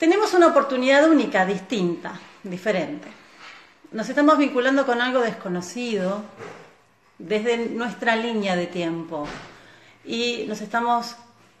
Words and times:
Tenemos 0.00 0.32
una 0.32 0.46
oportunidad 0.46 1.06
única, 1.10 1.44
distinta, 1.44 2.18
diferente. 2.42 3.06
Nos 3.92 4.08
estamos 4.08 4.38
vinculando 4.38 4.86
con 4.86 5.02
algo 5.02 5.20
desconocido 5.20 6.22
desde 7.18 7.66
nuestra 7.68 8.16
línea 8.16 8.56
de 8.56 8.66
tiempo 8.66 9.28
y 10.02 10.46
nos 10.48 10.62
estamos 10.62 11.16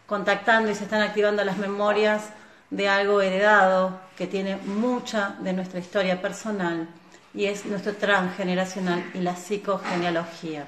contactando 0.06 0.70
y 0.70 0.74
se 0.74 0.84
están 0.84 1.02
activando 1.02 1.44
las 1.44 1.58
memorias 1.58 2.30
de 2.70 2.88
algo 2.88 3.20
heredado 3.20 4.00
que 4.16 4.26
tiene 4.26 4.56
mucha 4.56 5.36
de 5.40 5.52
nuestra 5.52 5.78
historia 5.78 6.22
personal 6.22 6.88
y 7.34 7.44
es 7.44 7.66
nuestro 7.66 7.94
transgeneracional 7.94 9.04
y 9.12 9.18
la 9.18 9.36
psicogenealogía. 9.36 10.64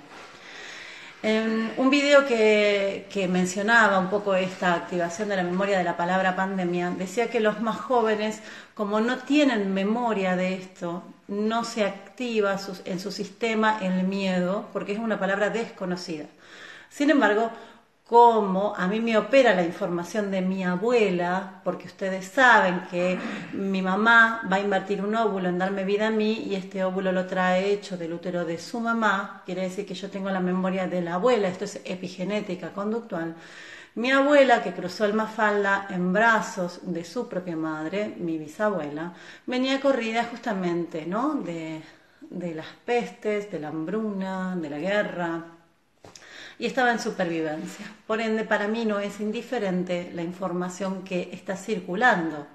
En 1.23 1.73
un 1.77 1.89
video 1.89 2.27
que, 2.27 3.07
que, 3.09 3.29
mencionaba 3.29 4.01
un 4.01 4.11
poco 4.11 4.35
esta 4.35 4.75
activación 4.75 5.29
de 5.29 5.37
la 5.37 5.45
memoria 5.45 5.79
de 5.79 5.85
la 5.85 5.97
palabra 5.97 6.35
pandemia, 6.35 6.91
decía 6.91 7.31
que 7.31 7.39
los 7.39 7.61
más 7.61 7.77
jóvenes, 7.77 8.41
como 8.75 9.01
no 9.01 9.19
tienen 9.19 9.73
memoria 9.73 10.35
de 10.35 10.55
esto, 10.55 11.05
no 11.29 11.65
se 11.65 11.85
activa 11.85 12.57
en 12.85 12.99
su 12.99 13.13
sistema 13.13 13.79
el 13.83 14.03
miedo, 14.03 14.69
porque 14.73 14.93
es 14.95 14.99
una 14.99 15.21
palabra 15.21 15.51
desconocida. 15.51 16.27
Sin 16.91 17.09
embargo, 17.09 17.51
como 18.09 18.75
a 18.77 18.87
mí 18.89 19.01
me 19.01 19.17
opera 19.17 19.55
la 19.55 19.63
información 19.63 20.31
de 20.31 20.43
mi 20.43 20.65
abuela, 20.65 21.61
porque 21.65 21.87
ustedes 21.87 22.27
saben 22.27 22.83
que 22.91 23.19
mi 23.53 23.81
mamá 23.81 24.43
va 24.53 24.57
a 24.57 24.61
invertir 24.61 25.03
un 25.03 25.15
óvulo 25.15 25.49
en 25.49 25.59
darme 25.59 25.85
vida 25.85 26.09
a 26.09 26.11
mí 26.11 26.45
y 26.47 26.55
este 26.55 26.85
óvulo 26.85 27.13
lo 27.13 27.27
trae 27.27 27.73
hecho 27.73 27.97
del 27.97 28.13
útero 28.13 28.45
de 28.45 28.59
su 28.59 28.81
mamá, 28.81 29.43
quiere 29.47 29.63
decir 29.63 29.87
que 29.87 29.95
yo 29.95 30.11
tengo 30.11 30.31
la 30.31 30.41
memoria 30.41 30.87
de 30.87 31.01
la 31.01 31.15
abuela, 31.15 31.49
esto 31.49 31.65
es 31.65 31.81
epigenética 31.85 32.73
conductual. 32.73 33.35
Mi 33.95 34.11
abuela, 34.11 34.63
que 34.63 34.73
cruzó 34.73 35.05
el 35.05 35.13
Mafalda 35.13 35.87
en 35.91 36.13
brazos 36.13 36.81
de 36.83 37.05
su 37.05 37.29
propia 37.29 37.57
madre, 37.57 38.15
mi 38.19 38.39
bisabuela, 38.39 39.13
venía 39.47 39.81
corrida 39.81 40.25
justamente 40.25 41.05
¿no? 41.07 41.35
de, 41.35 41.83
de 42.21 42.55
las 42.55 42.69
pestes, 42.85 43.51
de 43.51 43.61
la 43.61 43.69
hambruna, 43.69 44.57
de 44.57 44.71
la 44.71 44.79
guerra, 44.79 45.45
y 46.63 46.67
estaba 46.67 46.93
en 46.93 47.01
supervivencia. 47.01 47.85
Por 48.07 48.21
ende, 48.21 48.45
para 48.45 48.69
mí 48.69 48.85
no 48.85 49.01
es 49.01 49.19
indiferente 49.19 50.13
la 50.15 50.23
información 50.23 51.03
que 51.03 51.29
está 51.33 51.57
circulando. 51.57 52.47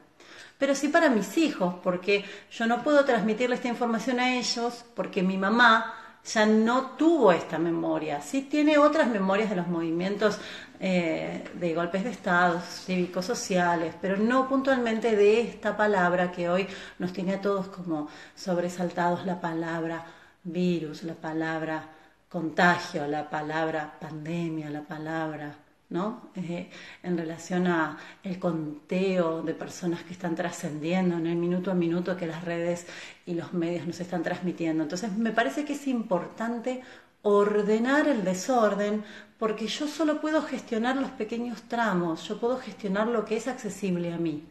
Pero 0.58 0.76
sí 0.76 0.88
para 0.88 1.10
mis 1.10 1.38
hijos, 1.38 1.76
porque 1.84 2.24
yo 2.50 2.68
no 2.68 2.84
puedo 2.84 3.04
transmitirle 3.04 3.56
esta 3.56 3.68
información 3.68 4.22
a 4.22 4.38
ellos 4.38 4.86
porque 4.96 5.24
mi 5.24 5.38
mamá 5.38 5.94
ya 6.24 6.46
no 6.46 6.92
tuvo 6.92 7.34
esta 7.34 7.60
memoria. 7.60 8.22
Sí 8.22 8.44
tiene 8.44 8.78
otras 8.78 9.10
memorias 9.10 9.50
de 9.50 9.58
los 9.58 9.68
movimientos 9.68 10.40
eh, 10.80 11.44
de 11.56 11.74
golpes 11.74 12.06
de 12.06 12.12
Estado, 12.12 12.62
cívicos, 12.62 13.26
sociales, 13.26 13.94
pero 14.02 14.16
no 14.16 14.48
puntualmente 14.48 15.18
de 15.18 15.42
esta 15.42 15.76
palabra 15.76 16.32
que 16.32 16.48
hoy 16.48 16.66
nos 16.98 17.12
tiene 17.12 17.34
a 17.34 17.42
todos 17.42 17.68
como 17.68 18.08
sobresaltados, 18.36 19.26
la 19.26 19.42
palabra 19.42 20.06
virus, 20.46 21.04
la 21.04 21.16
palabra 21.16 21.97
contagio, 22.30 23.08
la 23.08 23.30
palabra 23.30 23.98
pandemia, 24.00 24.70
la 24.70 24.82
palabra, 24.82 25.56
¿no? 25.90 26.32
Eh, 26.36 26.70
en 27.04 27.18
relación 27.18 27.68
a 27.68 27.98
el 28.24 28.40
conteo 28.40 29.42
de 29.42 29.54
personas 29.54 30.04
que 30.04 30.14
están 30.14 30.36
trascendiendo 30.36 31.18
en 31.18 31.28
el 31.28 31.38
minuto 31.38 31.72
a 31.72 31.76
minuto 31.76 32.18
que 32.18 32.28
las 32.28 32.44
redes 32.44 32.86
y 33.26 33.34
los 33.34 33.54
medios 33.54 33.88
nos 33.88 34.00
están 34.00 34.24
transmitiendo. 34.24 34.84
Entonces, 34.84 35.12
me 35.14 35.32
parece 35.32 35.64
que 35.64 35.74
es 35.74 35.88
importante 35.88 36.82
ordenar 37.22 38.08
el 38.08 38.24
desorden 38.24 39.04
porque 39.40 39.68
yo 39.68 39.88
solo 39.88 40.22
puedo 40.22 40.42
gestionar 40.42 40.98
los 40.98 41.12
pequeños 41.12 41.64
tramos, 41.64 42.28
yo 42.28 42.40
puedo 42.40 42.58
gestionar 42.58 43.08
lo 43.08 43.26
que 43.26 43.38
es 43.38 43.48
accesible 43.48 44.14
a 44.14 44.18
mí 44.18 44.44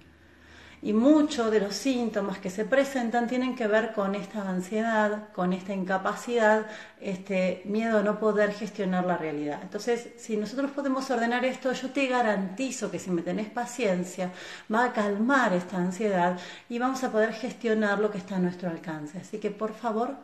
y 0.86 0.92
muchos 0.92 1.50
de 1.50 1.58
los 1.58 1.74
síntomas 1.74 2.38
que 2.38 2.48
se 2.48 2.64
presentan 2.64 3.26
tienen 3.26 3.56
que 3.56 3.66
ver 3.66 3.92
con 3.92 4.14
esta 4.14 4.48
ansiedad, 4.48 5.30
con 5.32 5.52
esta 5.52 5.74
incapacidad, 5.74 6.66
este 7.00 7.62
miedo 7.64 7.98
a 7.98 8.02
no 8.04 8.20
poder 8.20 8.52
gestionar 8.52 9.04
la 9.04 9.16
realidad. 9.16 9.58
Entonces, 9.62 10.10
si 10.16 10.36
nosotros 10.36 10.70
podemos 10.70 11.10
ordenar 11.10 11.44
esto, 11.44 11.72
yo 11.72 11.90
te 11.90 12.06
garantizo 12.06 12.88
que 12.88 13.00
si 13.00 13.10
me 13.10 13.22
tenés 13.22 13.50
paciencia, 13.50 14.30
va 14.72 14.84
a 14.84 14.92
calmar 14.92 15.54
esta 15.54 15.76
ansiedad 15.76 16.38
y 16.68 16.78
vamos 16.78 17.02
a 17.02 17.10
poder 17.10 17.32
gestionar 17.32 17.98
lo 17.98 18.12
que 18.12 18.18
está 18.18 18.36
a 18.36 18.38
nuestro 18.38 18.70
alcance. 18.70 19.18
Así 19.18 19.38
que, 19.38 19.50
por 19.50 19.74
favor, 19.74 20.14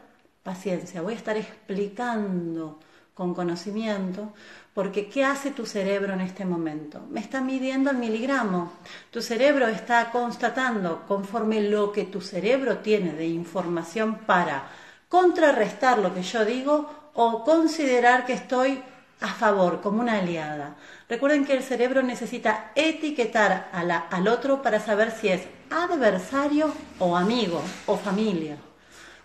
paciencia. 0.45 1.03
Voy 1.03 1.15
a 1.15 1.17
estar 1.17 1.37
explicando 1.37 2.79
con 3.15 3.35
conocimiento 3.35 4.33
porque 4.75 5.09
¿qué 5.09 5.25
hace 5.25 5.51
tu 5.51 5.67
cerebro 5.67 6.15
en 6.15 6.23
este 6.23 6.45
momento? 6.45 7.01
Me 7.11 7.21
está 7.21 7.41
midiendo 7.43 7.91
el 7.91 7.99
miligramo. 7.99 8.73
Tu 9.11 9.21
cerebro 9.21 9.69
está 9.69 10.11
constatando 10.11 11.05
conforme 11.07 11.61
lo 11.61 11.93
que 11.93 12.05
tu 12.05 12.23
cerebro 12.23 12.79
tiene 12.79 13.13
de 13.13 13.27
información 13.27 14.21
para 14.27 14.65
contrarrestar 15.09 15.99
lo 15.99 16.15
que 16.15 16.23
yo 16.23 16.45
digo 16.47 17.11
o 17.15 17.45
considerar 17.45 18.25
que 18.25 18.33
estoy 18.33 18.83
a 19.21 19.29
favor, 19.29 19.83
como 19.83 20.01
una 20.01 20.19
aliada. 20.19 20.77
Recuerden 21.09 21.45
que 21.45 21.55
el 21.55 21.63
cerebro 21.63 22.03
necesita 22.03 22.73
etiquetar 22.75 23.69
al 23.73 24.29
otro 24.29 24.63
para 24.63 24.81
saber 24.81 25.13
si 25.13 25.29
es 25.29 25.43
adversario 25.71 26.73
o 26.99 27.17
amigo 27.17 27.63
o 27.87 27.97
familia. 27.97 28.57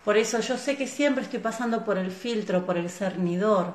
Por 0.08 0.16
eso 0.16 0.40
yo 0.40 0.58
sé 0.58 0.78
que 0.78 0.88
siempre 0.88 1.26
estoy 1.26 1.40
pasando 1.40 1.84
por 1.84 1.98
el 1.98 2.12
filtro, 2.12 2.66
por 2.66 2.78
el 2.78 2.90
cernidor 2.90 3.74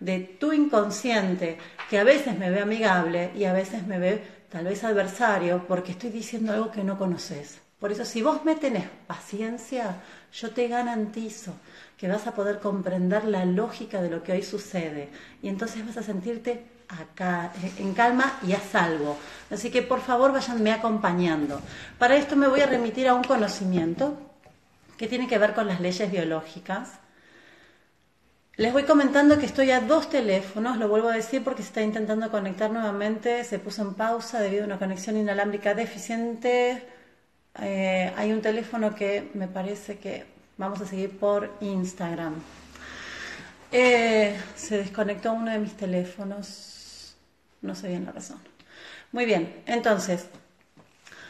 de 0.00 0.18
tu 0.18 0.52
inconsciente, 0.52 1.58
que 1.88 1.96
a 1.96 2.02
veces 2.02 2.36
me 2.36 2.50
ve 2.50 2.60
amigable 2.60 3.30
y 3.36 3.44
a 3.44 3.52
veces 3.52 3.86
me 3.86 4.00
ve 4.00 4.20
tal 4.48 4.64
vez 4.64 4.82
adversario, 4.82 5.68
porque 5.68 5.92
estoy 5.92 6.10
diciendo 6.10 6.52
algo 6.52 6.72
que 6.72 6.82
no 6.82 6.98
conoces. 6.98 7.60
Por 7.78 7.92
eso, 7.92 8.04
si 8.04 8.20
vos 8.20 8.44
me 8.44 8.56
tenés 8.56 8.88
paciencia, 9.06 10.02
yo 10.32 10.50
te 10.50 10.66
garantizo 10.66 11.52
que 11.96 12.08
vas 12.08 12.26
a 12.26 12.34
poder 12.34 12.58
comprender 12.58 13.24
la 13.26 13.44
lógica 13.44 14.02
de 14.02 14.10
lo 14.10 14.24
que 14.24 14.32
hoy 14.32 14.42
sucede. 14.42 15.08
Y 15.40 15.48
entonces 15.48 15.86
vas 15.86 15.98
a 15.98 16.02
sentirte 16.02 16.64
acá, 16.88 17.52
en 17.78 17.94
calma 17.94 18.40
y 18.44 18.54
a 18.54 18.60
salvo. 18.60 19.16
Así 19.52 19.70
que 19.70 19.82
por 19.82 20.00
favor 20.00 20.32
váyanme 20.32 20.72
acompañando. 20.72 21.60
Para 21.96 22.16
esto 22.16 22.34
me 22.34 22.48
voy 22.48 22.60
a 22.60 22.66
remitir 22.66 23.06
a 23.06 23.14
un 23.14 23.22
conocimiento 23.22 24.29
que 25.00 25.08
tiene 25.08 25.26
que 25.26 25.38
ver 25.38 25.54
con 25.54 25.66
las 25.66 25.80
leyes 25.80 26.12
biológicas 26.12 27.00
les 28.60 28.74
voy 28.74 28.82
comentando 28.82 29.38
que 29.38 29.46
estoy 29.46 29.70
a 29.70 29.80
dos 29.80 30.10
teléfonos, 30.10 30.76
lo 30.76 30.86
vuelvo 30.86 31.08
a 31.08 31.14
decir 31.14 31.42
porque 31.42 31.62
se 31.62 31.68
está 31.68 31.80
intentando 31.80 32.30
conectar 32.30 32.70
nuevamente, 32.70 33.42
se 33.44 33.58
puso 33.58 33.80
en 33.80 33.94
pausa 33.94 34.38
debido 34.38 34.64
a 34.64 34.66
una 34.66 34.78
conexión 34.78 35.16
inalámbrica 35.16 35.72
deficiente. 35.72 36.86
Eh, 37.58 38.12
hay 38.14 38.32
un 38.32 38.42
teléfono 38.42 38.94
que 38.94 39.30
me 39.32 39.48
parece 39.48 39.98
que 39.98 40.26
vamos 40.58 40.78
a 40.82 40.84
seguir 40.84 41.18
por 41.18 41.50
Instagram. 41.62 42.34
Eh, 43.72 44.38
se 44.54 44.76
desconectó 44.76 45.32
uno 45.32 45.50
de 45.52 45.58
mis 45.58 45.74
teléfonos, 45.74 47.16
no 47.62 47.74
sé 47.74 47.88
bien 47.88 48.04
la 48.04 48.12
razón. 48.12 48.40
Muy 49.12 49.24
bien, 49.24 49.62
entonces, 49.64 50.26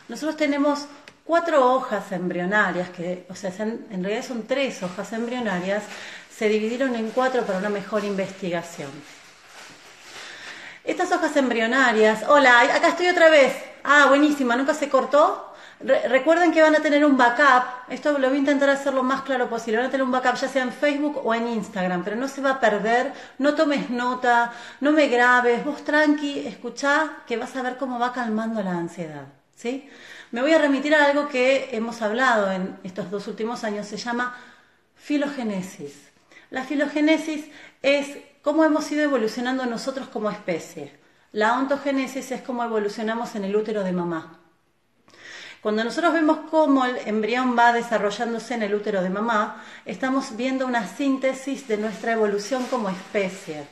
nosotros 0.09 0.37
tenemos 0.37 0.89
cuatro 1.31 1.65
hojas 1.65 2.11
embrionarias, 2.11 2.91
que, 2.91 3.25
o 3.31 3.37
sea, 3.37 3.53
en 3.61 4.03
realidad 4.03 4.27
son 4.27 4.49
tres 4.49 4.83
hojas 4.83 5.13
embrionarias 5.13 5.85
se 6.29 6.49
dividieron 6.49 6.97
en 6.97 7.11
cuatro 7.11 7.45
para 7.45 7.61
una 7.61 7.69
mejor 7.69 8.03
investigación. 8.03 8.91
Estas 10.83 11.13
hojas 11.13 11.37
embrionarias, 11.37 12.25
hola, 12.27 12.63
acá 12.63 12.89
estoy 12.89 13.07
otra 13.07 13.31
vez. 13.31 13.55
Ah, 13.85 14.07
buenísima, 14.09 14.57
nunca 14.57 14.75
se 14.75 14.89
cortó. 14.89 15.55
recuerden 16.09 16.51
que 16.51 16.63
van 16.63 16.75
a 16.75 16.81
tener 16.81 17.05
un 17.05 17.17
backup, 17.17 17.65
esto 17.91 18.19
lo 18.19 18.27
voy 18.27 18.39
a 18.39 18.41
intentar 18.41 18.69
hacer 18.69 18.93
lo 18.93 19.05
más 19.05 19.23
claro 19.23 19.49
posible, 19.49 19.79
van 19.79 19.87
a 19.87 19.91
tener 19.91 20.05
un 20.05 20.11
backup 20.11 20.35
ya 20.35 20.49
sea 20.49 20.65
en 20.65 20.73
Facebook 20.73 21.21
o 21.25 21.33
en 21.33 21.47
Instagram, 21.47 22.03
pero 22.03 22.17
no 22.17 22.27
se 22.27 22.41
va 22.41 22.51
a 22.55 22.61
perder, 22.61 23.13
no 23.39 23.55
tomes 23.55 23.89
nota, 23.89 24.53
no 24.81 24.91
me 24.91 25.07
grabes, 25.07 25.65
vos 25.65 25.85
tranqui, 25.85 26.41
escuchá 26.49 27.19
que 27.25 27.37
vas 27.37 27.55
a 27.55 27.63
ver 27.63 27.77
cómo 27.77 28.01
va 28.01 28.13
calmando 28.13 28.61
la 28.65 28.73
ansiedad. 28.73 29.27
¿sí? 29.61 29.89
Me 30.33 30.43
voy 30.43 30.53
a 30.53 30.59
remitir 30.59 30.95
a 30.95 31.07
algo 31.07 31.29
que 31.29 31.71
hemos 31.73 32.03
hablado 32.03 32.53
en 32.53 32.79
estos 32.85 33.11
dos 33.11 33.27
últimos 33.27 33.65
años, 33.65 33.89
se 33.89 33.97
llama 33.97 34.37
filogenesis. 34.95 35.93
La 36.51 36.63
filogénesis 36.63 37.47
es 37.83 38.17
cómo 38.41 38.65
hemos 38.65 38.89
ido 38.93 39.03
evolucionando 39.03 39.67
nosotros 39.67 40.07
como 40.07 40.31
especie. 40.31 40.97
La 41.33 41.59
ontogénesis 41.59 42.31
es 42.31 42.43
cómo 42.43 42.63
evolucionamos 42.63 43.35
en 43.35 43.45
el 43.45 43.57
útero 43.57 43.83
de 43.83 43.93
mamá. 43.93 44.39
Cuando 45.63 45.83
nosotros 45.83 46.13
vemos 46.13 46.39
cómo 46.49 46.85
el 46.85 46.97
embrión 47.07 47.59
va 47.59 47.73
desarrollándose 47.73 48.55
en 48.55 48.63
el 48.63 48.75
útero 48.75 49.03
de 49.03 49.11
mamá, 49.11 49.65
estamos 49.85 50.37
viendo 50.37 50.65
una 50.65 50.87
síntesis 50.87 51.67
de 51.67 51.77
nuestra 51.77 52.13
evolución 52.13 52.67
como 52.67 52.89
especie. 52.89 53.67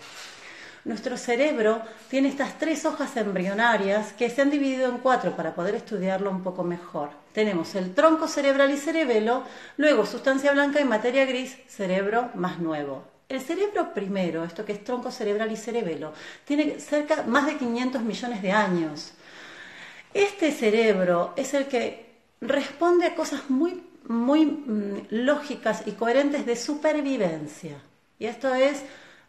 Nuestro 0.89 1.19
cerebro 1.19 1.83
tiene 2.09 2.29
estas 2.29 2.57
tres 2.57 2.87
hojas 2.87 3.15
embrionarias 3.19 4.15
que 4.15 4.31
se 4.31 4.41
han 4.41 4.49
dividido 4.49 4.89
en 4.89 4.97
cuatro 4.97 5.37
para 5.37 5.55
poder 5.55 5.75
estudiarlo 5.75 6.31
un 6.31 6.43
poco 6.43 6.65
mejor. 6.65 7.11
Tenemos 7.35 7.75
el 7.75 7.95
tronco 7.95 8.27
cerebral 8.27 8.71
y 8.71 8.79
cerebelo, 8.79 9.43
luego 9.77 10.07
sustancia 10.07 10.51
blanca 10.53 10.81
y 10.81 10.87
materia 10.87 11.27
gris, 11.27 11.59
cerebro 11.69 12.31
más 12.37 12.59
nuevo. 12.59 13.05
El 13.29 13.43
cerebro 13.43 13.93
primero, 13.93 14.45
esto 14.45 14.65
que 14.65 14.73
es 14.73 14.83
tronco 14.83 15.11
cerebral 15.11 15.53
y 15.53 15.59
cerebelo, 15.59 16.15
tiene 16.47 16.81
cerca 16.81 17.23
más 17.25 17.45
de 17.45 17.59
500 17.59 18.01
millones 18.01 18.41
de 18.41 18.53
años. 18.53 19.13
Este 20.15 20.51
cerebro 20.53 21.35
es 21.37 21.53
el 21.53 21.67
que 21.67 22.17
responde 22.41 23.09
a 23.09 23.15
cosas 23.15 23.51
muy, 23.51 23.83
muy 24.07 24.47
mm, 24.47 25.09
lógicas 25.11 25.83
y 25.85 25.93
coherentes 25.93 26.47
de 26.47 26.57
supervivencia. 26.57 27.77
Y 28.19 28.25
esto 28.25 28.55
es 28.55 28.83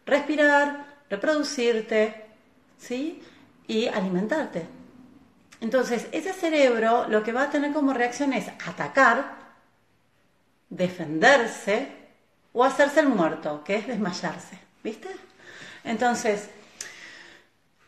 respirar, 0.06 0.89
reproducirte, 1.10 2.24
¿sí? 2.78 3.22
Y 3.66 3.88
alimentarte. 3.88 4.66
Entonces, 5.60 6.06
ese 6.12 6.32
cerebro 6.32 7.06
lo 7.08 7.22
que 7.22 7.32
va 7.32 7.42
a 7.42 7.50
tener 7.50 7.72
como 7.72 7.92
reacción 7.92 8.32
es 8.32 8.48
atacar, 8.48 9.36
defenderse 10.70 11.88
o 12.52 12.64
hacerse 12.64 13.00
el 13.00 13.08
muerto, 13.08 13.62
que 13.64 13.76
es 13.76 13.86
desmayarse, 13.86 14.58
¿viste? 14.82 15.08
Entonces, 15.84 16.48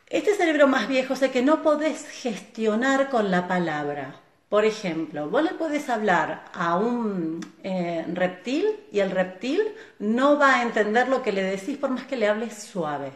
este 0.08 0.34
cerebro 0.34 0.68
más 0.68 0.88
viejo 0.88 1.14
es 1.14 1.22
el 1.22 1.30
que 1.30 1.42
no 1.42 1.62
podés 1.62 2.06
gestionar 2.08 3.08
con 3.08 3.30
la 3.30 3.48
palabra. 3.48 4.21
Por 4.52 4.66
ejemplo, 4.66 5.30
vos 5.30 5.42
le 5.42 5.54
podés 5.54 5.88
hablar 5.88 6.44
a 6.52 6.76
un 6.76 7.40
eh, 7.62 8.04
reptil 8.12 8.66
y 8.92 9.00
el 9.00 9.10
reptil 9.10 9.62
no 9.98 10.38
va 10.38 10.56
a 10.56 10.62
entender 10.62 11.08
lo 11.08 11.22
que 11.22 11.32
le 11.32 11.42
decís 11.42 11.78
por 11.78 11.88
más 11.88 12.04
que 12.04 12.18
le 12.18 12.28
hables 12.28 12.62
suave. 12.62 13.12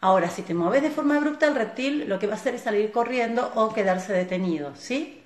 Ahora, 0.00 0.30
si 0.30 0.40
te 0.40 0.54
mueves 0.54 0.80
de 0.80 0.88
forma 0.88 1.18
abrupta, 1.18 1.46
el 1.46 1.56
reptil 1.56 2.08
lo 2.08 2.18
que 2.18 2.26
va 2.26 2.32
a 2.32 2.36
hacer 2.36 2.54
es 2.54 2.62
salir 2.62 2.90
corriendo 2.90 3.52
o 3.54 3.74
quedarse 3.74 4.14
detenido, 4.14 4.72
¿sí? 4.74 5.22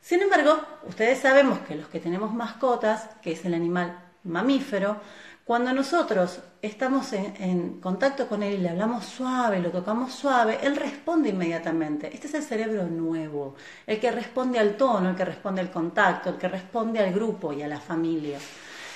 Sin 0.00 0.20
embargo, 0.20 0.60
ustedes 0.88 1.20
sabemos 1.20 1.60
que 1.60 1.76
los 1.76 1.86
que 1.86 2.00
tenemos 2.00 2.34
mascotas, 2.34 3.08
que 3.22 3.30
es 3.30 3.44
el 3.44 3.54
animal 3.54 3.96
mamífero, 4.24 4.96
cuando 5.52 5.74
nosotros 5.74 6.38
estamos 6.62 7.12
en, 7.12 7.78
contacto 7.78 8.26
con 8.26 8.42
él 8.42 8.54
y 8.54 8.56
le 8.56 8.70
hablamos 8.70 9.04
suave, 9.04 9.60
lo 9.60 9.68
tocamos 9.68 10.14
suave, 10.14 10.58
él 10.62 10.76
responde 10.76 11.28
inmediatamente. 11.28 12.08
Este 12.10 12.26
es 12.26 12.32
el 12.32 12.42
cerebro 12.42 12.84
nuevo, 12.84 13.54
el 13.86 14.00
que 14.00 14.10
responde 14.10 14.58
al 14.58 14.78
tono, 14.78 15.10
el 15.10 15.14
que 15.14 15.26
responde 15.26 15.60
al 15.60 15.70
contacto, 15.70 16.30
el 16.30 16.36
que 16.36 16.48
responde 16.48 17.00
al 17.00 17.12
grupo 17.12 17.52
y 17.52 17.60
a 17.60 17.68
la 17.68 17.78
familia. 17.78 18.38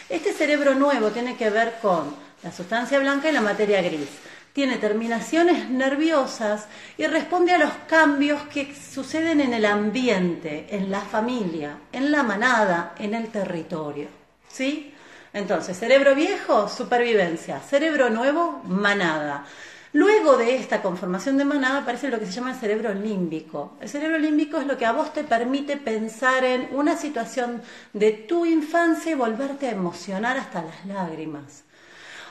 Este 0.08 0.32
cerebro 0.32 0.74
nuevo 0.74 1.10
tiene 1.10 1.36
que 1.36 1.50
ver 1.50 1.74
con 1.82 2.14
la 2.42 2.50
sustancia 2.50 2.98
blanca 3.00 3.28
y 3.28 3.34
la 3.34 3.42
materia 3.42 3.82
gris 3.82 4.08
tiene 4.54 4.78
terminaciones 4.78 5.68
nerviosas 5.68 6.68
y 6.96 7.06
responde 7.06 7.52
a 7.52 7.58
los 7.58 7.72
cambios 7.86 8.40
que 8.44 8.74
suceden 8.74 9.42
en 9.42 9.52
el 9.52 9.66
ambiente, 9.66 10.68
en 10.70 10.90
la 10.90 11.02
familia, 11.02 11.80
en 11.92 12.10
la 12.10 12.22
manada, 12.22 12.94
en 12.96 13.12
el 13.12 13.28
territorio. 13.28 14.08
¿Sí? 14.48 14.94
Entonces, 15.36 15.76
cerebro 15.76 16.14
viejo, 16.14 16.66
supervivencia. 16.66 17.60
Cerebro 17.60 18.08
nuevo, 18.08 18.62
manada. 18.64 19.44
Luego 19.92 20.38
de 20.38 20.56
esta 20.56 20.80
conformación 20.80 21.36
de 21.36 21.44
manada 21.44 21.80
aparece 21.80 22.08
lo 22.08 22.18
que 22.18 22.24
se 22.24 22.32
llama 22.32 22.52
el 22.52 22.58
cerebro 22.58 22.94
límbico. 22.94 23.76
El 23.78 23.90
cerebro 23.90 24.18
límbico 24.18 24.56
es 24.56 24.66
lo 24.66 24.78
que 24.78 24.86
a 24.86 24.92
vos 24.92 25.12
te 25.12 25.24
permite 25.24 25.76
pensar 25.76 26.42
en 26.42 26.70
una 26.72 26.96
situación 26.96 27.60
de 27.92 28.12
tu 28.12 28.46
infancia 28.46 29.12
y 29.12 29.14
volverte 29.14 29.66
a 29.66 29.72
emocionar 29.72 30.38
hasta 30.38 30.62
las 30.62 30.86
lágrimas 30.86 31.64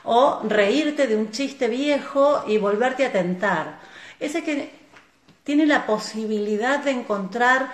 o 0.04 0.42
reírte 0.44 1.06
de 1.06 1.16
un 1.16 1.30
chiste 1.30 1.68
viejo 1.68 2.44
y 2.48 2.58
volverte 2.58 3.06
a 3.06 3.12
tentar. 3.12 3.82
Ese 4.20 4.44
que 4.44 4.72
tiene 5.44 5.68
la 5.68 5.86
posibilidad 5.86 6.80
de 6.80 6.90
encontrar 6.90 7.70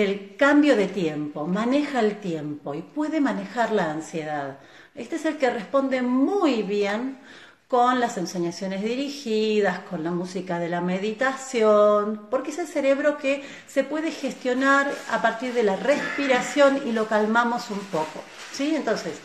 el 0.00 0.36
cambio 0.36 0.74
de 0.74 0.86
tiempo, 0.86 1.46
maneja 1.46 2.00
el 2.00 2.18
tiempo 2.18 2.74
y 2.74 2.80
puede 2.80 3.20
manejar 3.20 3.72
la 3.72 3.90
ansiedad. 3.90 4.58
Este 4.94 5.16
es 5.16 5.24
el 5.26 5.36
que 5.36 5.50
responde 5.50 6.00
muy 6.00 6.62
bien 6.62 7.18
con 7.68 8.00
las 8.00 8.16
ensoñaciones 8.16 8.82
dirigidas, 8.82 9.80
con 9.80 10.02
la 10.02 10.10
música 10.10 10.58
de 10.58 10.70
la 10.70 10.80
meditación, 10.80 12.26
porque 12.30 12.52
es 12.52 12.58
el 12.58 12.66
cerebro 12.66 13.18
que 13.18 13.42
se 13.66 13.84
puede 13.84 14.10
gestionar 14.10 14.90
a 15.10 15.20
partir 15.20 15.52
de 15.52 15.62
la 15.62 15.76
respiración 15.76 16.80
y 16.86 16.92
lo 16.92 17.06
calmamos 17.06 17.70
un 17.70 17.80
poco. 17.80 18.22
¿sí? 18.52 18.74
Entonces, 18.74 19.18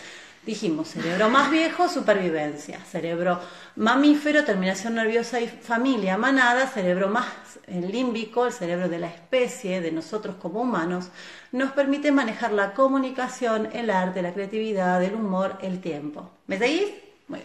Dijimos, 0.45 0.89
cerebro 0.89 1.29
más 1.29 1.51
viejo, 1.51 1.89
supervivencia. 1.89 2.79
Cerebro 2.89 3.39
mamífero, 3.75 4.45
terminación 4.45 4.95
nerviosa 4.95 5.41
y 5.41 5.47
familia, 5.47 6.17
manada. 6.17 6.67
Cerebro 6.67 7.09
más 7.09 7.27
límbico, 7.67 8.45
el 8.45 8.53
cerebro 8.53 8.87
de 8.87 8.99
la 8.99 9.07
especie, 9.07 9.81
de 9.81 9.91
nosotros 9.91 10.37
como 10.37 10.61
humanos, 10.61 11.09
nos 11.51 11.71
permite 11.71 12.11
manejar 12.11 12.53
la 12.53 12.73
comunicación, 12.73 13.69
el 13.73 13.89
arte, 13.89 14.21
la 14.21 14.33
creatividad, 14.33 15.03
el 15.03 15.15
humor, 15.15 15.57
el 15.61 15.81
tiempo. 15.81 16.31
¿Me 16.47 16.57
seguís? 16.57 16.93
Muy 17.27 17.41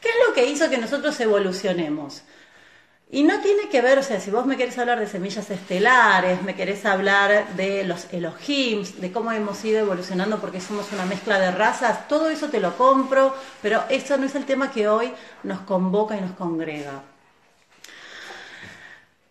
¿Qué 0.00 0.08
es 0.08 0.14
lo 0.26 0.34
que 0.34 0.46
hizo 0.46 0.68
que 0.68 0.78
nosotros 0.78 1.18
evolucionemos? 1.20 2.22
Y 3.14 3.24
no 3.24 3.42
tiene 3.42 3.68
que 3.68 3.82
ver, 3.82 3.98
o 3.98 4.02
sea, 4.02 4.18
si 4.20 4.30
vos 4.30 4.46
me 4.46 4.56
querés 4.56 4.78
hablar 4.78 4.98
de 4.98 5.06
semillas 5.06 5.50
estelares, 5.50 6.42
me 6.42 6.54
querés 6.54 6.86
hablar 6.86 7.46
de 7.56 7.84
los 7.84 8.10
Elohims, 8.10 9.02
de 9.02 9.12
cómo 9.12 9.30
hemos 9.32 9.62
ido 9.66 9.80
evolucionando 9.80 10.38
porque 10.40 10.62
somos 10.62 10.90
una 10.92 11.04
mezcla 11.04 11.38
de 11.38 11.50
razas, 11.50 12.08
todo 12.08 12.30
eso 12.30 12.48
te 12.48 12.58
lo 12.58 12.74
compro, 12.78 13.36
pero 13.60 13.84
eso 13.90 14.16
no 14.16 14.24
es 14.24 14.34
el 14.34 14.46
tema 14.46 14.72
que 14.72 14.88
hoy 14.88 15.12
nos 15.42 15.60
convoca 15.60 16.16
y 16.16 16.22
nos 16.22 16.30
congrega. 16.32 17.02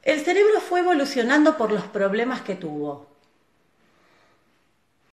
El 0.04 0.24
cerebro 0.24 0.62
fue 0.62 0.82
evolucionando 0.82 1.58
por 1.58 1.72
los 1.72 1.86
problemas 1.86 2.42
que 2.42 2.54
tuvo. 2.54 3.11